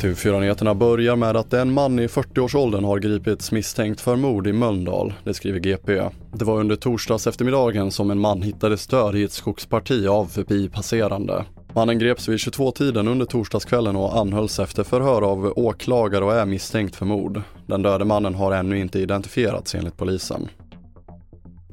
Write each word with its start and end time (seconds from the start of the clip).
TV4-nyheterna 0.00 0.74
börjar 0.74 1.16
med 1.16 1.36
att 1.36 1.52
en 1.52 1.72
man 1.72 1.98
i 1.98 2.06
40-årsåldern 2.06 2.84
har 2.84 2.98
gripits 2.98 3.52
misstänkt 3.52 4.00
för 4.00 4.16
mord 4.16 4.46
i 4.46 4.52
Mölndal, 4.52 5.12
det 5.24 5.34
skriver 5.34 5.60
GP. 5.60 6.02
Det 6.32 6.44
var 6.44 6.60
under 6.60 6.76
torsdags 6.76 7.26
eftermiddagen 7.26 7.90
som 7.90 8.10
en 8.10 8.18
man 8.18 8.42
hittades 8.42 8.86
död 8.86 9.16
i 9.16 9.22
ett 9.22 9.32
skogsparti 9.32 10.06
av 10.06 10.26
förbipasserande. 10.26 11.44
Mannen 11.74 11.98
greps 11.98 12.28
vid 12.28 12.38
22-tiden 12.38 13.08
under 13.08 13.26
torsdagskvällen 13.26 13.96
och 13.96 14.18
anhölls 14.18 14.58
efter 14.58 14.84
förhör 14.84 15.22
av 15.22 15.52
åklagare 15.56 16.24
och 16.24 16.34
är 16.34 16.46
misstänkt 16.46 16.96
för 16.96 17.06
mord. 17.06 17.42
Den 17.66 17.82
döde 17.82 18.04
mannen 18.04 18.34
har 18.34 18.52
ännu 18.52 18.78
inte 18.78 18.98
identifierats 18.98 19.74
enligt 19.74 19.96
polisen. 19.96 20.48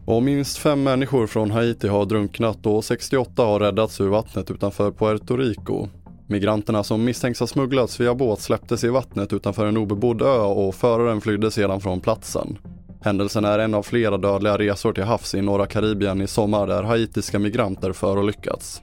Och 0.05 0.23
minst 0.23 0.57
fem 0.57 0.83
människor 0.83 1.27
från 1.27 1.51
Haiti 1.51 1.87
har 1.87 2.05
drunknat 2.05 2.65
och 2.65 2.85
68 2.85 3.43
har 3.43 3.59
räddats 3.59 4.01
ur 4.01 4.07
vattnet 4.07 4.51
utanför 4.51 4.91
Puerto 4.91 5.37
Rico. 5.37 5.87
Migranterna 6.27 6.83
som 6.83 7.03
misstänks 7.03 7.39
ha 7.39 7.47
smugglats 7.47 7.99
via 7.99 8.15
båt 8.15 8.39
släpptes 8.39 8.83
i 8.83 8.87
vattnet 8.89 9.33
utanför 9.33 9.65
en 9.65 9.77
obebodd 9.77 10.21
ö 10.21 10.39
och 10.39 10.75
föraren 10.75 11.21
flydde 11.21 11.51
sedan 11.51 11.81
från 11.81 12.01
platsen. 12.01 12.57
Händelsen 13.01 13.45
är 13.45 13.59
en 13.59 13.73
av 13.73 13.83
flera 13.83 14.17
dödliga 14.17 14.57
resor 14.57 14.93
till 14.93 15.03
havs 15.03 15.35
i 15.35 15.41
norra 15.41 15.65
Karibien 15.65 16.21
i 16.21 16.27
sommar 16.27 16.67
där 16.67 16.83
haitiska 16.83 17.39
migranter 17.39 17.93
förolyckats. 17.93 18.81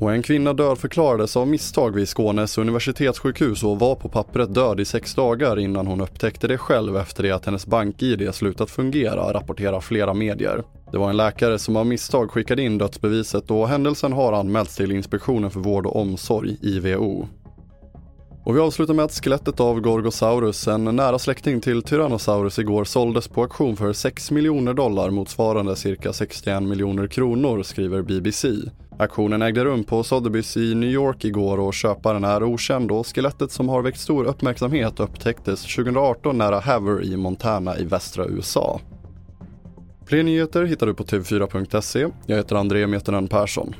Och 0.00 0.12
en 0.12 0.22
kvinna 0.22 0.52
dödförklarades 0.52 1.36
av 1.36 1.48
misstag 1.48 1.94
vid 1.94 2.08
Skånes 2.08 2.58
universitetssjukhus 2.58 3.64
och 3.64 3.78
var 3.78 3.94
på 3.94 4.08
pappret 4.08 4.54
död 4.54 4.80
i 4.80 4.84
sex 4.84 5.14
dagar 5.14 5.58
innan 5.58 5.86
hon 5.86 6.00
upptäckte 6.00 6.48
det 6.48 6.58
själv 6.58 6.96
efter 6.96 7.22
det 7.22 7.30
att 7.30 7.46
hennes 7.46 7.66
bank-id 7.66 8.34
slutat 8.34 8.70
fungera, 8.70 9.32
rapporterar 9.32 9.80
flera 9.80 10.14
medier. 10.14 10.62
Det 10.92 10.98
var 10.98 11.10
en 11.10 11.16
läkare 11.16 11.58
som 11.58 11.76
av 11.76 11.86
misstag 11.86 12.30
skickade 12.30 12.62
in 12.62 12.78
dödsbeviset 12.78 13.50
och 13.50 13.68
händelsen 13.68 14.12
har 14.12 14.32
anmälts 14.32 14.76
till 14.76 14.92
Inspektionen 14.92 15.50
för 15.50 15.60
vård 15.60 15.86
och 15.86 15.96
omsorg, 15.96 16.56
IVO. 16.62 17.28
Och 18.44 18.56
vi 18.56 18.60
avslutar 18.60 18.94
med 18.94 19.04
att 19.04 19.24
skelettet 19.24 19.60
av 19.60 19.80
Gorgosaurus, 19.80 20.68
en 20.68 20.84
nära 20.84 21.18
släkting 21.18 21.60
till 21.60 21.82
Tyrannosaurus 21.82 22.58
igår, 22.58 22.84
såldes 22.84 23.28
på 23.28 23.42
auktion 23.42 23.76
för 23.76 23.92
6 23.92 24.30
miljoner 24.30 24.74
dollar 24.74 25.10
motsvarande 25.10 25.76
cirka 25.76 26.12
61 26.12 26.62
miljoner 26.62 27.06
kronor, 27.06 27.62
skriver 27.62 28.02
BBC. 28.02 28.48
Aktionen 29.00 29.42
ägde 29.42 29.64
rum 29.64 29.84
på 29.84 30.02
Sotheby's 30.02 30.58
i 30.58 30.74
New 30.74 30.90
York 30.90 31.24
igår 31.24 31.60
och 31.60 31.74
köparen 31.74 32.24
är 32.24 32.42
okänd 32.42 32.90
och 32.90 33.06
skelettet 33.06 33.52
som 33.52 33.68
har 33.68 33.82
väckt 33.82 34.00
stor 34.00 34.24
uppmärksamhet 34.24 35.00
upptäcktes 35.00 35.62
2018 35.62 36.38
nära 36.38 36.60
Haver 36.60 37.04
i 37.04 37.16
Montana 37.16 37.78
i 37.78 37.84
västra 37.84 38.26
USA. 38.26 38.80
Fler 40.06 40.22
nyheter 40.22 40.64
hittar 40.64 40.86
du 40.86 40.94
på 40.94 41.04
tv4.se. 41.04 42.06
Jag 42.26 42.36
heter 42.36 42.56
André 42.56 42.86
Meternen 42.86 43.28
Persson. 43.28 43.74